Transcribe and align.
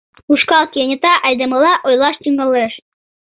Ушкал 0.31 0.63
кенета 0.73 1.13
айдемыла 1.27 1.73
ойлаш 1.87 2.15
тӱҥалеш: 2.23 2.73